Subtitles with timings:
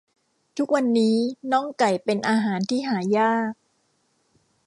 [0.57, 1.15] ทุกวันนี้
[1.51, 3.51] น่องไก่เป็นอาหารที่หายาก